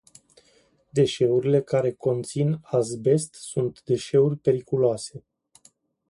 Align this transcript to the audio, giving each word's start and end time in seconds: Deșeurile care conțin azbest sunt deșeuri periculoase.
Deșeurile 0.89 1.61
care 1.61 1.91
conțin 1.91 2.59
azbest 2.63 3.33
sunt 3.33 3.83
deșeuri 3.83 4.37
periculoase. 4.37 5.23